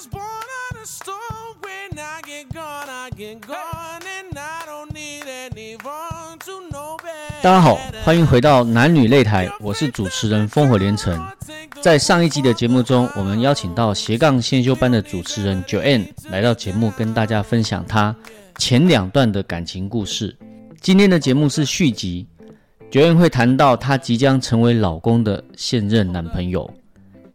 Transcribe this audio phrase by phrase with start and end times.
[0.00, 1.14] was born on a stone.
[1.60, 6.96] When I get gone, I get gone, and I don't need anyone to know
[7.42, 11.22] 大家好，欢迎回到男女擂台，我是主持人烽火连城。
[11.82, 18.16] 在上一集的节目中，我们邀请到斜杠先修班的主持人 Joanne 来到节目，跟大家分享她
[18.56, 20.34] 前两段的感情故事。
[20.80, 22.26] 今天的节目是续集
[22.90, 26.72] ，Joanne 会谈到她即将成为老公的现任男朋友。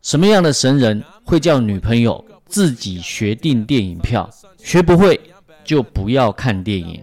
[0.02, 4.30] 什么样的神人会叫女朋友自己学订电影票？
[4.58, 5.20] 学不会
[5.64, 7.02] 就不要看电影。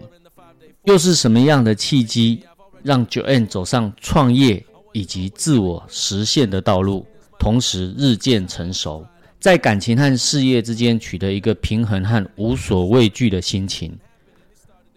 [0.85, 2.43] 又是什么样的契机
[2.81, 7.05] 让 Joanne 走上创业以及自我实现的道路，
[7.39, 9.05] 同时日渐成熟，
[9.39, 13.97] 在感情和事业之间取得一个平衡和无所畏惧的心情？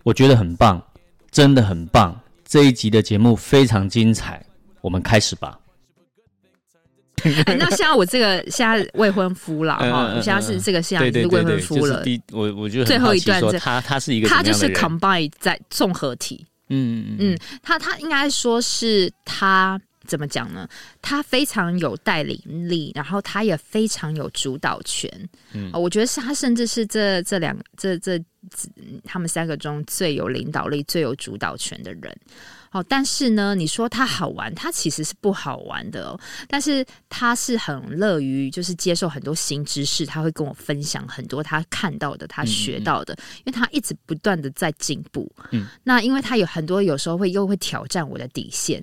[0.02, 0.82] 我觉得很棒，
[1.30, 2.20] 真的很棒。
[2.44, 4.44] 这一集的节目非常精彩，
[4.80, 5.58] 我们开始吧。
[7.46, 12.02] 哎那 现在我这个现在未婚夫了嗯哈，我现在是这个现在是未婚夫了。
[12.32, 20.68] 我我觉得最后一段这他他是一个他就是 combine 在综合体，嗯嗯他他应该说是他怎么讲呢？
[21.02, 25.10] 他非常有带领力，然后他也非常有主导权。
[25.52, 28.22] 嗯哦我觉得是他甚至是这这两这这
[29.04, 32.16] 他们三个中最有领导力、最有主导权的人。
[32.72, 36.20] 哦，但是呢，你说他好玩，他其实是不好玩的哦。
[36.46, 45.30] 但是他是很乐于就是接受很多新知识，他会跟我分享很多他看到的、他学到的，因为他一直不断的在进步。
[45.52, 48.82] 嗯，那因为他有很多有时候会又会挑战我的底线。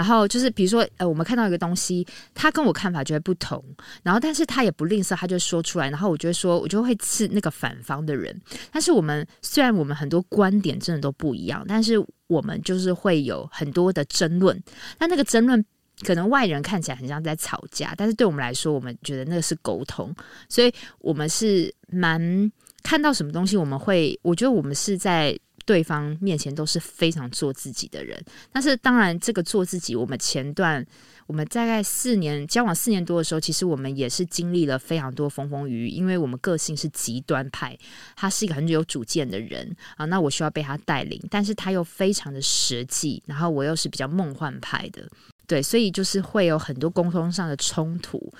[0.00, 3.62] 然后就是，比如说，呃，我们看到一个东西，他跟我看法就会不同，
[4.02, 8.34] 然后但是他也不吝啬，他就说出来，然后我就会说，我就会是那个反方的人。
[8.72, 14.58] 但是我们虽然我们很多观点真的都不一样，但是我们就是会有很多的争论。
[14.96, 15.62] 但那个争论
[16.02, 20.16] 可能外人看起来很像在吵架，但是对我们来说，我们觉得那个是沟通，
[20.48, 22.50] 所以我们是蛮
[22.82, 25.38] 看到什么东西，我们会，我觉得我们是在。
[25.70, 28.20] 对方面前都是非常做自己的人，
[28.50, 30.84] 但是当然，这个做自己，我们前段
[31.28, 37.78] 我们大概四年交往四年多的时候，其实我们也是经历了非常多风风雨雨，因为我们个性是极端派，
[38.16, 45.08] 他是一个很有主见的人啊，那我需要被他带领，但是他又非常的实际，然后我又是比较梦幻派的，
[45.46, 48.34] 对，所以就是会有很多沟通上的冲突。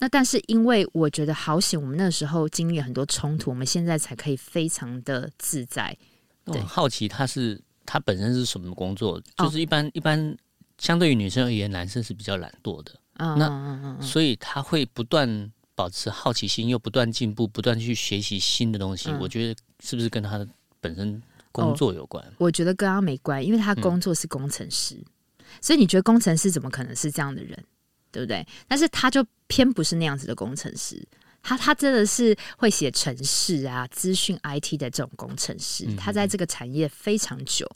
[0.00, 5.96] 那但是因为我觉得好险，我们那时候经历很多冲突，我们现在才可以非常的自在。
[6.44, 9.16] 对我很好奇他是他本身是什么工作？
[9.36, 10.36] 哦就是一般一般
[10.78, 19.10] 相对于女生而言，男生是比较懒惰的，嗯那所以他会不断保持好奇心，又不断进步，不断去学习新的东西。
[19.10, 20.46] 嗯我觉得是不是跟他的
[20.80, 21.22] 本身
[21.52, 22.24] 工作有关？
[22.38, 24.98] 我觉得跟他没关，因为他工作是工程师，
[25.60, 27.56] 所以你觉得工程师怎么可能是这样的人，
[28.10, 28.46] 对不对？
[28.66, 31.00] 但是他就偏不是那样子的工程师，
[31.44, 37.70] 他他真的是会写城市啊、资讯 IT 的这种工程师，他在这个产业非常久，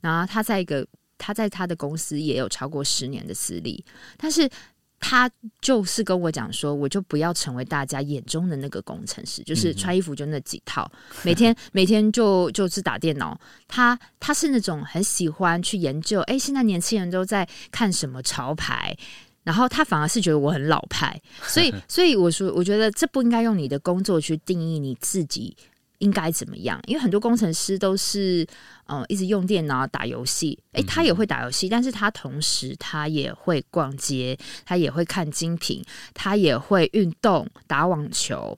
[0.00, 0.86] 然后他在一个
[1.18, 3.84] 他在他的公司也有超过十年的资历，
[4.16, 4.48] 但是。
[5.06, 5.30] 他
[5.60, 10.90] 就是跟我讲说，我就不要成为大家眼中的那个工程师，就是穿衣服就那几套，
[11.22, 13.38] 每天每天就就是打电脑。
[13.68, 18.96] 他他是那种很喜欢去研究，哎，现在年轻人都在看什么潮牌，
[19.44, 25.56] 然后他反而是觉得我很老派， 所以所以我说，我觉得这不应该用你的工作去定义你自己
[25.98, 28.42] 应该怎么样，因为很多工程师都是
[28.86, 38.56] 嗯、呃一直用电脑打游戏，诶，他也会打游戏，但是他同时他也会逛街，他也会看精品，他也会运动打网球。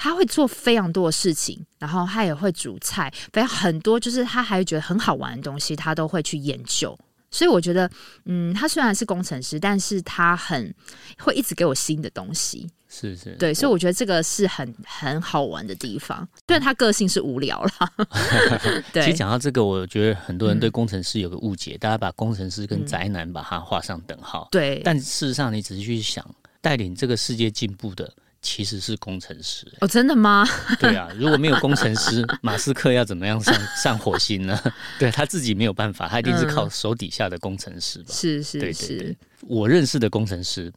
[0.00, 6.96] 他会做非常多的事情，然后他也会煮菜，反正很多就是他还觉得很好玩的东西，他都会去研究。
[7.30, 7.90] 所以我觉得，
[8.24, 10.74] 嗯，他虽然是工程师，但是他很
[11.18, 12.68] 会一直给我新的东西。
[12.90, 16.26] 是是，对，所以我觉得这个是很很好玩的地方。
[16.46, 17.92] 虽然他个性是无聊啦，
[18.94, 24.48] 对，其实讲到这个，我觉得很多人对嗯工程师有个误解，大家把工程师跟宅男把它画上等号。
[24.50, 26.24] 对，但事实上，你仔细去想，
[26.62, 29.66] 带领这个世界进步的其实是工程师。
[29.80, 30.46] 哦，真的吗？
[30.78, 34.58] 对啊，如果没有工程师， 马斯克要怎么样上上火星呢？
[34.98, 38.12] 对他自己没有办法，他一定是靠手底下的工程师吧？
[38.12, 40.72] 是是是，我认识的工程师，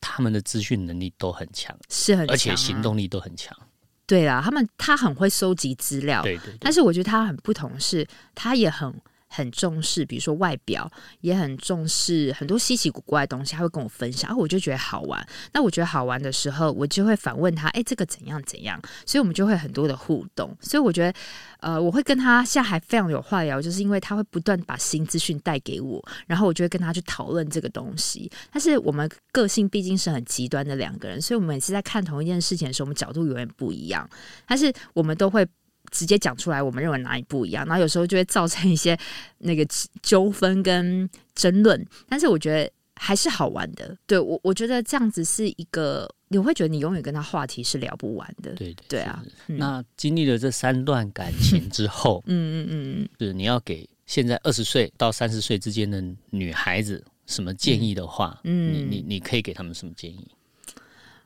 [0.00, 3.56] 他们的资讯能力都很强，是很啊，而且行动力都很强。
[4.06, 8.92] 对啦，他们他很会收集资料，对对对，但是我觉得他很不同是，他也很
[9.34, 10.90] 很重视，比如说外表，
[11.22, 15.26] 也很重视很多稀奇古怪的东西，他会跟我分享，然后我就觉得好玩。
[15.52, 20.54] 那我觉得好玩的时候，我就会反问他：“哎，这个怎样怎样？”所以我们就会很多的互动。
[20.60, 21.18] 所以我觉得，
[21.60, 28.30] 呃，我会跟他现在还非常有话聊，就是因为他会不断把新资讯带给我，然后我就会跟他去讨论这个东西。
[28.52, 34.08] 但是我们个性毕竟是很极端的两个人，所以我们每次在看同一件事情的时候，我们角度永远不一样。
[34.46, 35.46] 但是我们都会
[35.92, 38.98] 直接讲出来，我们认为哪里不一样，然后有时候就会造成一些
[39.38, 39.64] 那个
[40.02, 41.86] 纠纷跟争论。
[42.08, 43.96] 但是我觉得还是好玩的。
[44.06, 48.52] 对我，我觉得这样子是一个，你会觉得你永远跟他话题是聊不完的。
[48.54, 49.22] 对对啊。
[49.46, 60.26] 那经历了这三段感情之后，嗯嗯嗯，是你要给现在二十岁到三十岁之间的女孩子什么建议的话，嗯，你你你可以给他们什么建议？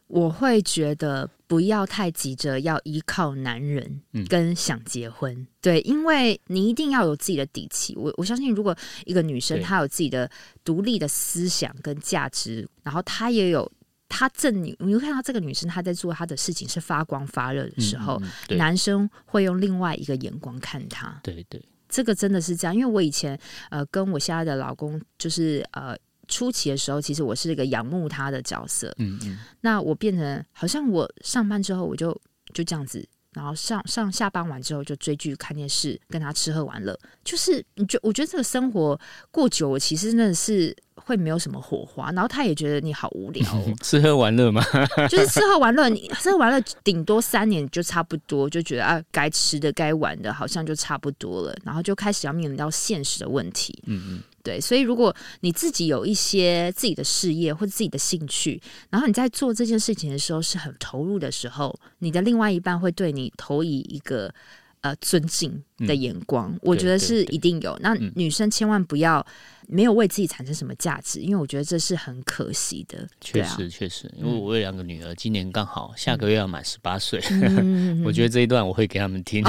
[0.08, 7.94] 我会觉得不要太急着要依靠男人，跟想结婚，对，因为你一定要有自己的底气。
[7.96, 10.30] 我我相信，如果一个女生她有自己的
[10.64, 13.70] 独立的思想跟价值，然后她也有
[14.08, 21.18] 她正你，你会看到这个女生她在做她的事情是发光发热的时候，男生会用另外一个眼光看她。
[21.24, 23.36] 对对，这个真的是这样，因为我以前
[23.70, 25.96] 呃跟我现在的老公就是呃。
[26.28, 28.94] 初期的时候，其实我是一个仰慕他的角色。
[28.98, 32.10] 嗯嗯，那我变成好像我上班之后，我就
[32.52, 36.98] 就这样子，然后上上下班完之后就追剧、看电视，跟他吃喝玩乐。
[37.24, 38.98] 就是你觉，我觉得这个生活
[39.30, 42.10] 过久，我其实真的是会没有什么火花。
[42.12, 43.44] 然后他也觉得你好无聊，
[43.82, 44.62] 吃喝玩乐嘛？
[45.08, 51.54] 就是吃喝玩乐，你吃喝玩乐顶多三年就差不多，就觉得啊，该吃的、该玩的，好像就差不多了。
[51.64, 53.82] 然后就开始要面临到现实的问题。
[53.86, 54.22] 嗯嗯。
[54.46, 64.32] 对，所以如果你自己有一些自己的事业或者自己的兴趣，然后你在做这件事情的时候是很投入的时候，你的另外一半会对你投以一个
[64.80, 67.76] 呃尊敬的眼光，我觉得是一定有。
[67.80, 69.24] 那女生千万不要。
[69.68, 73.04] 没有为自己产生什么价值，因为我觉得这是很可惜的。
[73.20, 77.20] 确实，确实，因为我有两个女儿，今年刚好下个月要满十八岁，
[78.06, 79.42] 我觉得这一段我会给他们听。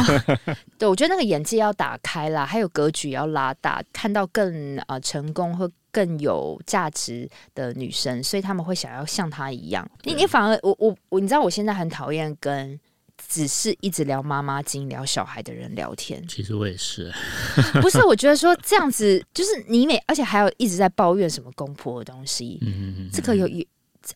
[0.80, 9.88] 对，我觉得那个眼界要打开啦，还有格局要拉大，看到更呃成功或更有价值的女生，所以他们会想要像她一样。
[10.04, 12.80] 你你反而我我我，你知道我现在很讨厌跟。
[13.28, 17.12] 只是一直聊妈妈经、聊小孩的人聊天，其实我也是。
[17.82, 22.60] 不是，我觉得说这样子就是你每，而且还有一直在抱怨什么公婆的东西。
[22.62, 23.66] 嗯嗯嗯，这个有有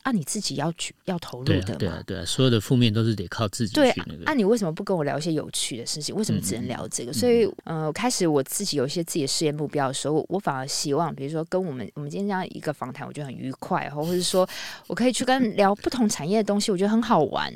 [0.04, 1.76] 按你自己要去要投入的嘛？
[1.78, 4.24] 对啊对啊，所有的负面都是得靠自己去那个。
[4.24, 6.16] 那你为什么不跟我聊一些有趣的事情？
[6.16, 7.12] 为什么只能聊这个？
[7.12, 14.48] 所以，呃，开始我自己有一些自己的事业目标的时候，我反而希望，比如说跟我们我们今天这样一个访谈，我觉得很愉快，或者是说
[14.88, 17.54] 我可以去跟聊不同产业的东西，我觉得很好玩。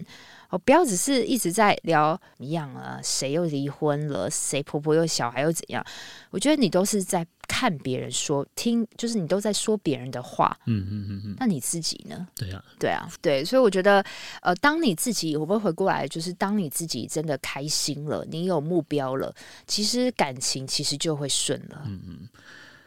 [0.49, 5.85] 哦，不要只是一直在聊一样啊，谁又离婚了，谁婆婆又小孩又怎样？
[6.29, 10.57] 我觉得你都是在看别人说，听就是你都在说别人的话。
[10.65, 11.35] 嗯嗯嗯嗯。
[11.39, 12.27] 那你自己呢？
[12.35, 13.45] 对啊，对啊，对。
[13.45, 14.03] 所以我觉得，
[14.41, 19.33] 呃，当你自己会不会回过来，就是当你自己真的开心了，你有目标了，
[19.67, 21.83] 其实感情其实就会顺了。
[21.85, 22.29] 嗯嗯。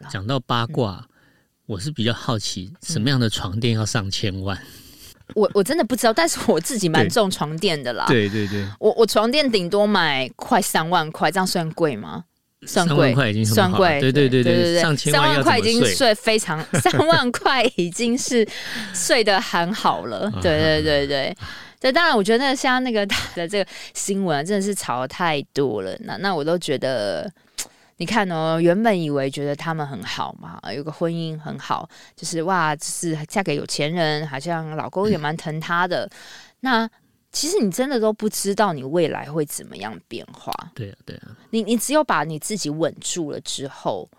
[0.09, 1.07] 讲到八卦，
[1.65, 4.57] 我是比较好奇，什么样的床垫要上千万？
[5.35, 8.05] 我我真的不知道，但是我自己蛮重床垫的啦。
[8.07, 12.23] 对对对，我我床垫顶多买快三万块，这样算贵吗？
[12.67, 13.99] 算贵，已经算贵。
[13.99, 18.47] 对对对对对，上三万块已经睡非常，三万块已经是
[18.93, 20.29] 睡得很好了。
[20.41, 21.37] 对对对对，
[21.79, 23.05] 对，当然我觉得像那个
[23.35, 27.31] 的这个新闻真的是炒的太多了，那那我都觉得。
[27.99, 36.09] 你看哦，原本以为觉得他们很好嘛，有个婚姻很好，就是哇，就是嫁给有钱人，好像老公也蛮疼她的。
[36.61, 36.89] 那
[37.33, 40.49] 其实你真的都不知道你未来会怎么样变化。
[40.73, 41.35] 对啊，对啊。
[41.49, 44.09] 你你只有把你自己稳住了之后，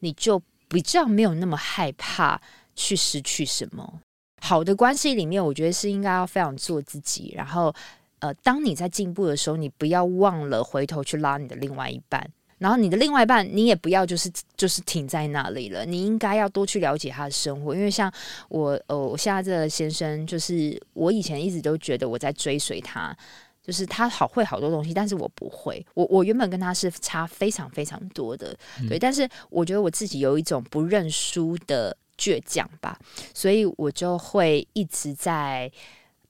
[0.00, 2.38] 你就比较没有那么害怕
[2.76, 4.00] 去失去什么。
[4.42, 7.32] 好的关系里面，我觉得是应该要非常做自己。
[7.34, 7.74] 然后，
[8.18, 12.30] 呃，当你在进步的时候，你不要忘了回头去拉你的另外一半。
[12.62, 17.74] 然后你的另外一半，你也不要就是就是停在那里了，你应该要多去了解他的生活。
[17.74, 18.10] 因为像
[18.48, 23.12] 我，呃，我现在这个先生，就是我以前一直都觉得我在追随他，
[23.60, 25.84] 就是他好会好多东西，但是我不会。
[25.94, 28.56] 我我原本跟他是差非常非常多的，
[28.88, 28.96] 对。
[28.96, 32.96] 但是我觉得我自己有一种不认输的倔强吧，
[33.34, 35.68] 所以我就会一直在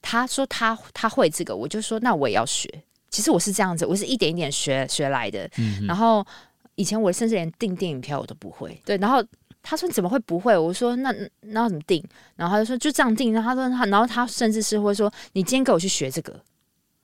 [0.01, 2.83] 他说他他会这个，我就说那我也要学。
[3.13, 5.49] 其实我是这样子，我是一点一点学学来的。
[5.87, 6.27] 然后
[6.75, 8.77] 以前我甚至连订电影票我都不会。
[8.85, 9.23] 对，然后
[9.63, 10.59] 他说你怎么会不会？
[10.59, 12.03] 我说那那要怎么订？
[12.35, 13.33] 然后他就说就这样订。
[13.33, 16.35] 然后他说他，然后他甚至是会说你今天给我去学这个。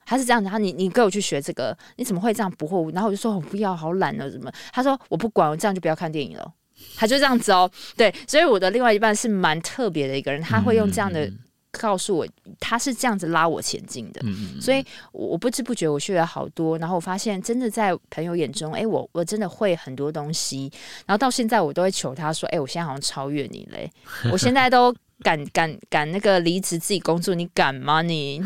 [0.04, 2.90] 他是这样子，他你你给我去学这个，你怎么会这样不会？
[2.92, 4.50] 然后我就说我不要，好懒哦，怎么？
[4.72, 6.50] 他说我不管，我这样就不要看电影了。
[6.96, 11.30] 他就这样子哦，对，所以我的另外一半是蛮特别的一个人，他会用这样的
[11.70, 12.26] 告诉我，
[12.60, 14.20] 他是这样子拉我前进的。
[14.60, 20.70] 所以我不知不觉我学了好多，然后我发现真的在朋友眼中，哎，我我真的会很多东西。
[21.06, 23.90] 然后到现在我都会求他说，哎，我现在好像超越你嘞，
[24.32, 24.94] 我现在都。
[25.24, 28.40] 敢敢敢那个离职自己工作，你敢吗你？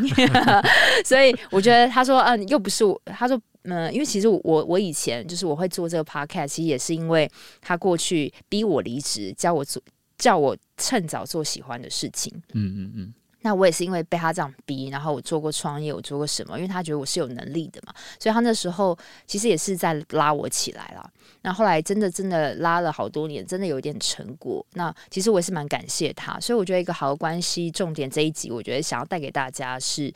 [1.05, 2.99] 所以我觉得他说，嗯，又不是我。
[3.05, 7.29] 他说，嗯，因为其实我我以前就是我会做这个 podcast，其实也是因为
[7.61, 9.79] 他过去逼我离职，叫我做，
[10.17, 12.33] 叫我趁早做喜欢的事情。
[12.53, 13.13] 嗯嗯嗯。
[13.45, 16.57] 那我也是因为被他这样逼，然后我做过创业，我做过什么？
[16.57, 21.11] 因为他觉得我是有能力的嘛，所以他那时候其实也是在拉我起来了。
[21.41, 24.65] 那后来真的真的拉了好多年，真的有一点成果。
[24.75, 30.09] 那其实我也是蛮感谢他，所以我觉得一个好的关系，重点这一集，我觉得想要带给大家是，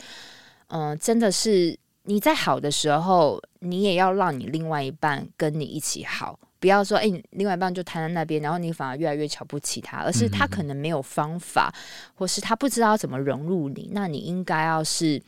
[0.68, 6.40] 嗯，真的是你在好的时候，你也要让你另外一半跟你一起好。
[6.60, 11.74] 不要说，哎，另外一半就瘫在那边，然后你反而越来越瞧不起他，而是他可能没有方法，
[12.16, 13.90] 或是他不知道怎么融入你。
[13.94, 15.22] 那你应该要是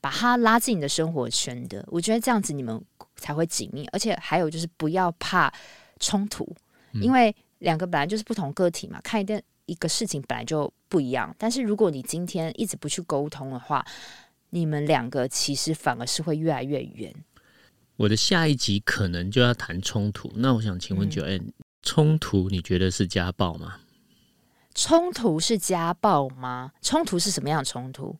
[0.00, 1.84] 把他拉进你的生活圈的。
[1.88, 2.80] 我觉得这样子你们
[3.16, 5.52] 才会紧密，而且还有就是不要怕
[6.00, 6.46] 冲突，
[6.92, 11.34] 因为两个本来就是不同个体嘛，看一件一个事情本来就不一样。
[11.38, 13.84] 但是如果你今天一直不去沟通的话，
[14.50, 17.12] 你们两个其实反而是会越来越远。
[17.96, 23.76] 我的下一集可能就要谈冲突，那我想请问九 N，冲突你觉得是家暴吗？
[24.74, 26.72] 冲突是家暴吗？
[26.82, 28.16] 冲突是什么样的冲突？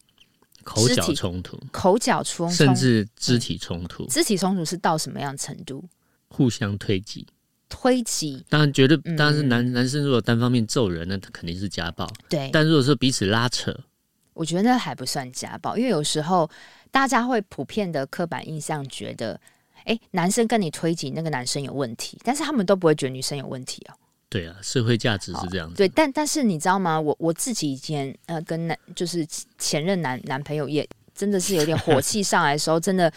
[0.63, 4.07] 口角冲突，口角冲突，甚至肢体冲突。
[4.07, 5.85] 肢体冲突是到什么样程度？
[6.29, 7.27] 互相推挤，
[7.69, 8.47] 推挤。
[8.49, 12.09] 当然，觉得当然是男男生如果单方面揍人，那他肯定是家暴。
[12.29, 13.77] 对，但如果说彼此拉扯，
[14.35, 16.49] 我觉得那还不算家暴，因为有时候
[16.93, 19.41] 大家会普遍的刻板印象觉得。
[19.85, 23.95] 哎，男生跟你推挤，那个男生有问题，但是他们都不会觉得女生有问题哦。
[24.31, 25.77] 对啊，社会价值是这样子。
[25.77, 27.01] 对，但但是你知道吗？
[27.01, 29.25] 我我自己以前呃跟男就是
[29.59, 33.13] 前任男男朋友也真的是有点火气上来的时候，真的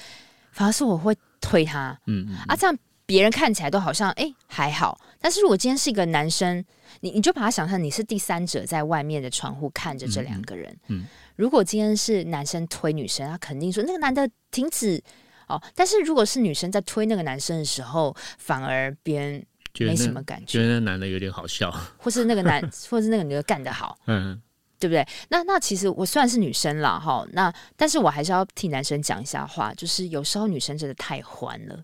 [0.51, 1.97] 反而是我会推他。
[2.05, 2.35] 嗯嗯。
[2.47, 6.63] 啊，这样别人看起来都好像哎还好，但是如果今天是一个男生，
[6.99, 10.77] 你你就把他想象你是第三者，在外面的窗户看着这两个人。
[10.89, 11.05] 嗯。
[11.35, 15.01] 如果今天是男生推女生，他肯定说那个男的停止。
[15.47, 19.45] 哦，但是如果是女生在推那个男生的时候，反而别人
[19.79, 24.41] 没什么感觉，觉得那男的有点好笑，或是那个男， 或是那个女的干得好，嗯，
[24.77, 25.07] 对不对？
[25.29, 31.83] 那那其实我虽然是女生了哈，那但是我还是要替男生讲一下话，就是有时候女生真的太欢了。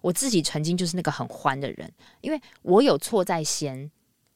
[0.00, 1.88] 我自己曾经就是那个很欢的人，
[2.20, 3.88] 因为我有错在先，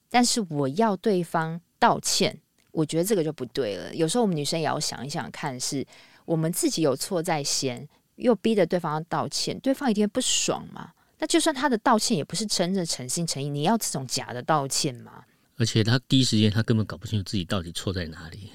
[0.08, 2.38] 但是我要对方道歉，
[2.70, 3.92] 我觉得这个就不对了。
[3.92, 5.84] 有时候我们女生也要想一想看，是
[6.24, 7.88] 我们自己有错在先。
[8.16, 10.90] 又逼着对方要道歉，对方一定会不爽嘛？
[11.18, 15.24] 那就算他的道歉也不是真的诚心诚意，你要这种假的道歉吗？
[15.56, 18.50] 而且他第一时间他根本搞不清楚自己到底错在哪里。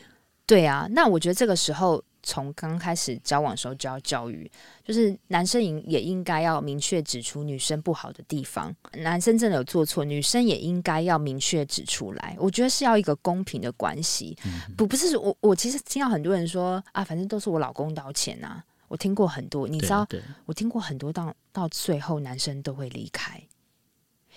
[0.46, 4.52] 对啊，那我觉得这个时候从刚开始交往的时候就要教育，
[4.84, 12.36] 就是男生也也应该要明确指出女生不好的地方，男生真的有做错，女生也应该要明确指出来。
[12.38, 14.38] 我觉得是要一个公平的关系，
[14.78, 18.62] 不不是我我其实听到很多人说啊，反正都是我老公道歉呐。
[18.92, 20.06] 我听过很多，你知道，
[20.46, 23.42] 我听过很多，到到最后男生都会离开，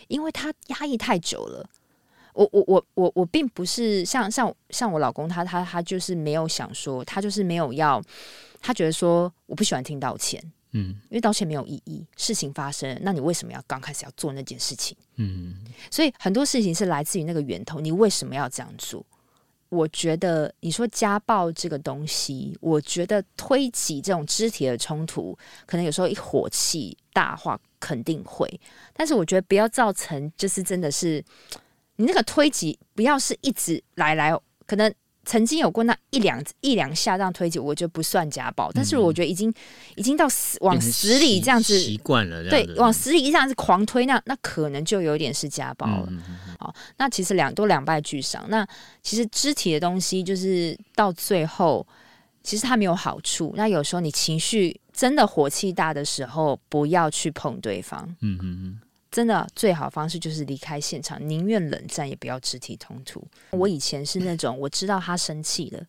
[0.07, 1.69] 因为他压抑太久了。
[2.35, 8.01] 我我我我我并不是像像像我老公，他他他就是没有想说，他就是没有要，
[8.61, 12.07] 他觉得说我不喜欢听道歉，嗯，因为道歉没有意义。
[12.17, 14.97] 事情发生，那你为什么要刚开始要做那件事情？
[15.17, 19.05] 嗯，所以很多事情是来自于那个源头，你为什么要这样做？
[19.75, 28.49] 我觉得你说家暴这个东西，我觉得推挤这种肢体的冲突，可能有时候一火气大话肯定会，
[28.93, 31.25] 但是我觉得不要造成就是真的是
[31.97, 34.33] 你那个推挤不要是一直来来，
[34.67, 34.95] 可能。
[35.25, 39.53] 曾经有过那一两一两下这样推挤，我觉得不算家暴，但是我觉得已经
[39.97, 46.13] 已经到死往死里这样子习惯了，对，往死里这样子狂推，那那可能就有点是家暴了。
[46.59, 48.45] 好，那其实两都两败俱伤。
[48.49, 48.67] 那
[49.03, 51.87] 其实肢体的东西就是到最后，
[52.43, 53.53] 其实它没有好处。
[53.57, 58.03] 那有时候你情绪真的火气大的时候，不要去碰对方。
[58.21, 58.79] 嗯嗯嗯。
[59.15, 63.25] 真的最好方式就是离开现场，宁愿冷战也不要肢体冲突。
[63.53, 65.81] 我以前是那种我知道他生气了，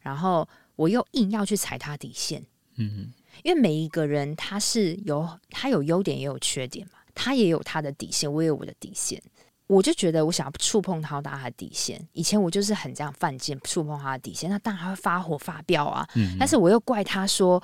[0.00, 2.44] 然后我又硬要去踩他底线。
[2.74, 3.12] 嗯，
[3.44, 9.22] 因为每一个人他是有他有优点也有缺点嘛，他也有他的底线，我也有我的底线。
[9.68, 12.04] 我就觉得我想要触碰他他的底线。
[12.12, 16.04] 以前我就是很这样犯贱，触碰他的底线，那当然他会发火发飙啊。
[16.16, 17.62] 嗯，但是我又怪他说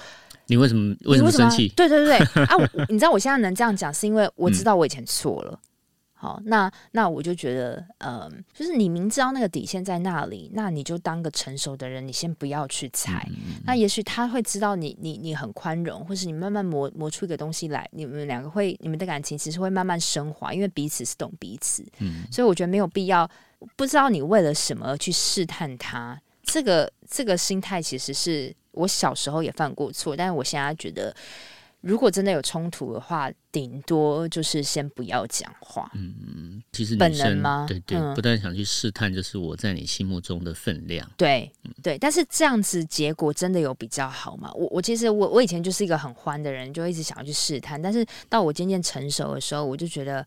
[0.51, 1.69] 你为什么为什么生气？
[1.77, 2.57] 对对对对 啊！
[2.89, 5.59] 你知道我现在能这样讲，是因为我知道我以前错了。
[6.13, 13.27] 好，那那我就觉得，呃，就是你明知道那个底线在那里，那你就当个成熟的人，你先不要去踩。
[13.65, 21.83] 那也许他会知道你，你你很宽容，或是你慢慢磨磨出一个东西来，你们两个会，你们的感情其实会慢慢升华，因为彼此是懂彼此。
[22.01, 23.27] 嗯，所以我觉得没有必要，
[23.75, 26.21] 不知道你为了什么而去试探他。
[26.43, 31.15] 这个这个心态其实是我小时候也犯过错，但是我现在觉得。
[31.83, 35.91] 如果真的有冲突的话，顶多就是先不要讲话。
[35.95, 41.11] 嗯，其实本能吗对对，嗯不但想去试探，就是我在你心目中的分量。
[41.17, 41.51] 对
[41.83, 44.53] 对，但是这样子结果真的有比较好吗？
[44.53, 50.27] 我我其实我我以前就是一个很欢的人，就一直想要去试探，但是到我渐渐成熟的时候，我就觉得，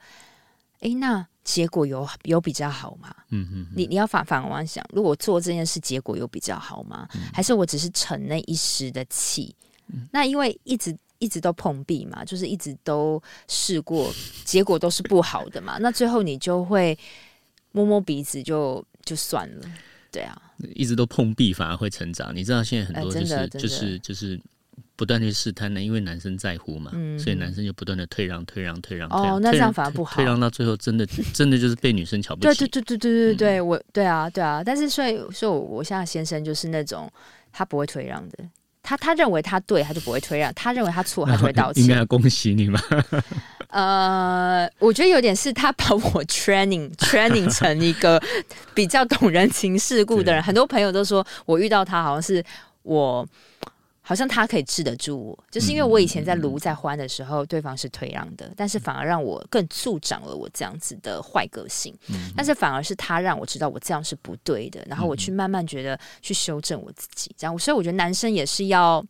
[0.79, 3.13] 诶，那结果有有比较好吗？
[3.29, 7.07] 嗯嗯，你你要反反往想，如果做这件事，结果有比较好吗？
[7.33, 9.55] 还是我只是逞那一时的气？
[10.11, 14.11] 那因为一直一直都碰壁嘛，就是一直都试过，
[14.45, 15.77] 结果都是不好的嘛。
[15.79, 16.97] 那最后你就会
[17.73, 19.65] 摸摸鼻子就就算了，
[20.11, 20.41] 对啊，
[20.73, 22.33] 一直都碰壁反而会成长。
[22.35, 24.41] 你知道现在很多呃就是、就是就是
[24.95, 29.09] 不断去试探呢，因为男生在乎嘛，嗯所以男生就不断的退让、退让、退让。
[29.09, 30.23] 退让哦，那这样反而不好退。
[30.23, 32.47] 让到最后，真的真的就是被女生瞧不起。
[32.47, 37.11] 对对对对对对对，我对啊对啊，但是所以所以我我现在先生就是那种
[37.51, 38.37] 他不会退让的，
[38.83, 41.83] 他他认为他对，他就不会退让；他认为他错，他就会道歉。
[41.83, 42.79] 应该要恭喜你嘛。
[43.69, 48.21] 呃，我觉得有点是他把我 training training 成一个
[48.75, 50.43] 比较懂人情世故的人。
[50.43, 52.43] 很多朋友都说我遇到他，好像是
[52.83, 53.27] 我。
[54.05, 61.97] 好像他可以治得住我，就是因为我以前在卢在欢的时候，对方是退让的，但是反而让我更助长了我这样子的坏个性。
[62.35, 67.57] 但是反而是他让我知道我这样是不对的，然后我去慢慢觉得去修正我自己，这样。
[67.57, 69.01] 所以我觉得男生也是要，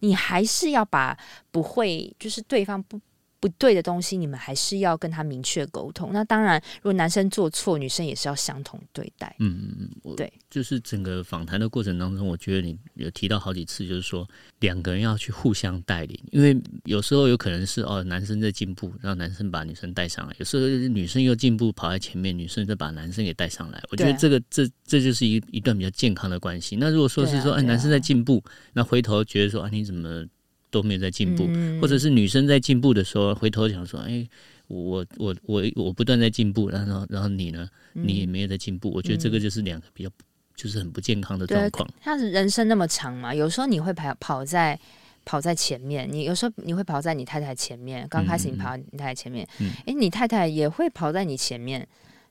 [0.00, 1.16] 你还是要把
[1.50, 3.00] 不会就是对方不
[3.40, 6.10] 不对的东西，你们还是要跟他明确沟通。
[6.12, 9.34] 那当然，如果男生做错，女生也是要相同对待。
[9.38, 14.28] 嗯，嗯对，就是整个访谈的过程当中，我觉得你有提到好几次，就是说
[14.58, 16.54] 两个人要去互相带领，因为
[16.84, 23.82] 有时候有可能是哦，男生在进步，让男生把女生带上来；有时候女生又进步，跑在前面，女生再把男生给带上来。
[23.90, 26.76] 我觉得这个这这就是一一段比较健康的关系。
[26.76, 28.44] 那如果说是说，哎，对啊啊男生在进步，
[28.74, 30.26] 那回头觉得说啊，你怎么
[30.70, 34.26] 都没有在进步，嗯或者是女生在进步的时候，回头想说，哎。
[34.72, 38.88] 我我我我不断在进步，然后然后你呢，嗯你也没有在进步。
[38.92, 40.08] 我觉得这个就是两个比较
[40.54, 41.90] 就是很不健康的状况。
[42.04, 44.78] 像是人生那么长嘛，有时候你会跑跑在
[45.24, 48.06] 跑在前面，你有时候你会跑在你太太前面。
[48.08, 51.84] 刚开始你跑在你太太前面，嗯诶，你太太也会跑在你前面。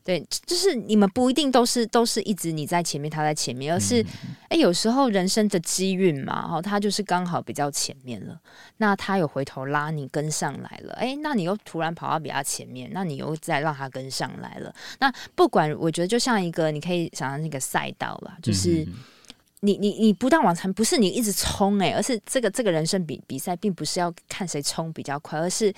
[0.04, 4.04] 对，就是你们不一定都是都是一直你在前面，他在前面，而是
[4.50, 8.40] 诶，有时候人生的机运嘛，哦，他就是刚好比较前面了，
[8.78, 14.74] 那他有回头拉你跟上来了，诶，那你又突然跑到比较前面，那你又再让他跟上来了。
[15.00, 18.88] 那不管我觉得就像一个，你可以想象那个赛道啦，就是。
[19.62, 25.70] 你你你不断往前，不是你一直冲诶、而是这个这个人生比比赛，并不是要看谁冲比较快，而是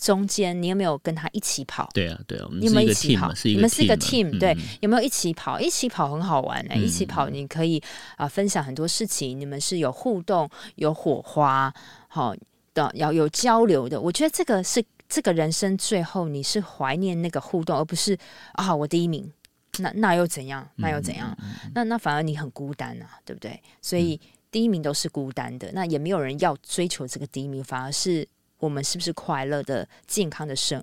[0.00, 5.60] 中间你有没有跟他一起跑，对啊，对啊，我们一个没有一起 team 跑你们是一个嘛对嗯，有没有一起跑？
[5.60, 7.80] 一起跑很好玩诶、嗯一起跑你可以
[8.16, 11.72] 啊、分享很多事情，你们是有互动、有火花，
[12.08, 12.34] 好、
[12.72, 14.00] 的，要有交流的。
[14.00, 18.16] 我觉得这个是这个人生最后你是怀念那个互动，而不是
[18.54, 19.30] 啊我第一名。
[19.78, 20.68] 那那又怎样？
[20.76, 21.36] 那又怎样？
[21.74, 23.60] 那那反而你很孤单啊，对不对？
[23.80, 28.26] 所以第一名都是孤单的，那也没有人要追求这个第一名，反而是
[28.60, 30.82] 我们是不是快乐的、健康的生，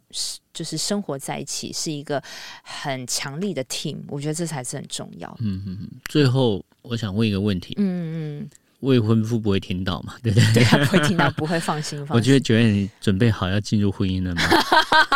[0.53, 2.21] 就是生活在一起，是一个
[2.63, 3.97] 很强力的 team。
[4.09, 5.29] 我觉得这才是很重要。
[5.39, 5.89] 嗯嗯嗯。
[6.09, 8.49] 最后，我想问一个问题：嗯嗯，
[8.81, 10.15] 未婚夫不会听到嘛？
[10.21, 10.53] 对不对？
[10.55, 11.97] 对他不会听到，不会放心。
[12.05, 14.41] 放心我觉得九月你准备好要进入婚姻了吗？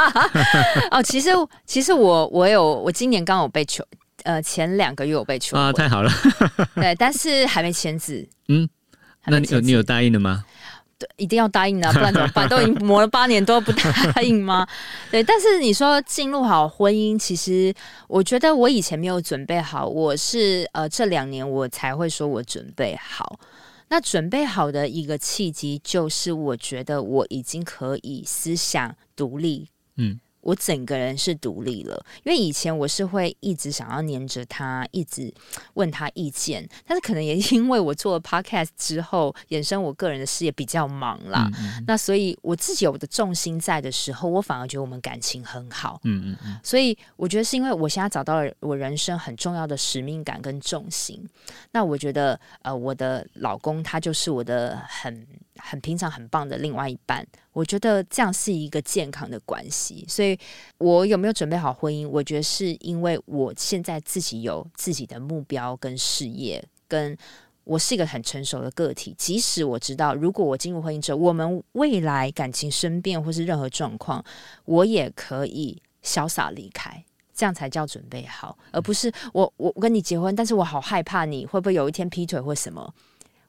[0.92, 1.30] 哦，其实
[1.66, 3.84] 其实我我有我今年刚好被求，
[4.24, 6.12] 呃，前两个月我被求啊，太好了！
[6.76, 8.28] 对，但是还没签字。
[8.48, 8.70] 嗯，
[9.26, 10.44] 那你有你有答应的吗？
[11.02, 12.48] 对，一定要答应的啊、 不然怎么办？
[12.48, 14.68] 都已经磨了八年，都不答应吗？
[15.10, 17.74] 对，但是你说进入好婚姻，其实
[18.08, 23.40] 我觉得我以前没有准备好，我是呃这两年我才会说我准备好。
[23.90, 35.34] 那准备好的一个契机，就是我觉得我已经可以思想独立，嗯，我整个人是独立了，因为以前我是会一直想要黏着他，一直
[35.76, 41.50] 问他意见，但是可能也因为我做了 podcast 之后，衍生我个人的事业比较忙啦，
[41.88, 51.24] 那所以我自己有的重心在的时候，我反而觉得我们感情很好，嗯嗯嗯，所以我觉得是因为我现在找到了我人生很重要的使命感跟重心，
[51.72, 55.28] 那我觉得呃，我的老公他就是我的很。
[55.64, 60.04] 很平常、很棒的另外一半，我觉得这样是一个健康的关系。
[60.08, 60.38] 所以，
[60.78, 62.08] 我有没有准备好婚姻？
[62.08, 67.16] 我觉得是因为我现在自己有自己的目标跟事业，跟
[67.64, 69.14] 我是一个很成熟的个体。
[69.18, 74.24] 即使我知道，如果我进入婚姻之后，我们未来感情生变或是任何状况，
[74.66, 82.94] 我也可以潇洒离开，这样才叫准备好，而不是我我跟你结婚，但是我好害怕你会不会有一天劈腿或什么。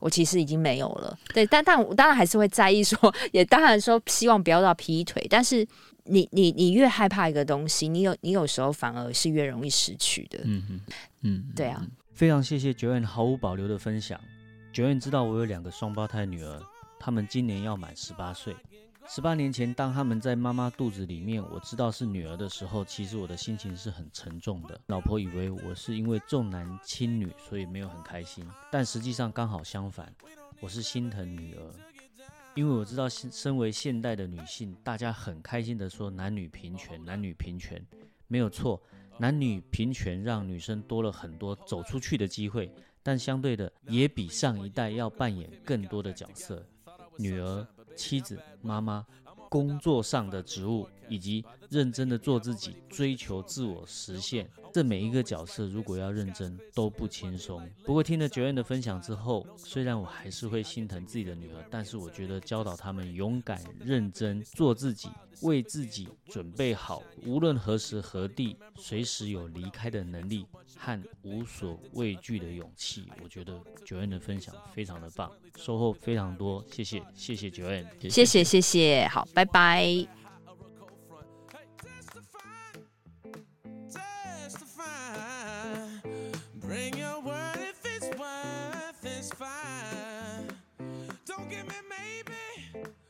[0.03, 5.65] 我其实已经没有了，对，但但我当然还是会在意，说也当然说希望不要到劈腿，但是
[6.07, 10.81] 你你你越害怕一个东西，你有你有时候反而是越容易失去的，嗯嗯
[11.21, 14.21] 嗯，对啊，非常谢谢九燕毫无保留的分享，
[14.73, 16.61] 九燕知道我有两个双胞胎女儿，
[16.99, 18.57] 她们今年要满十八岁。
[19.09, 24.81] 十八年前，当他们在妈妈肚子里面，我知道是女儿的时候，其实我的心情是很沉重的。
[24.87, 30.11] 老婆以为我是因为重男轻女，所以没有很开心，但实际上刚好相反，
[30.61, 31.63] 我是心疼女儿，
[32.55, 37.85] 因为我知道身为现代的女性，大家很开心的说男女平权，男女平权
[38.29, 38.81] 没有错，
[39.19, 46.65] 男女平权让女生多了很多走出去的机会，但相对的也比上一代要扮演更多的角色，
[47.19, 47.67] 女儿。
[47.97, 49.07] 妻子、妈妈、
[49.49, 57.67] 工作上的职务，以及认真的做自己，追求自我实现，这每一个角色如果要认真都不轻松。
[57.83, 65.09] 不过听了九燕的分享之后，虽然我还是会心疼自己的女儿，但是我觉得教导他们勇敢、认真做自己，
[65.41, 70.45] 为自己准备好无论何时何地，随时有离开的能力
[70.77, 73.07] 和无所畏惧的勇气。
[73.23, 76.63] 我觉得九燕的分享非常的棒，收获非常多。
[76.71, 80.22] 谢谢，谢谢九燕，谢谢，谢谢，好，拜拜。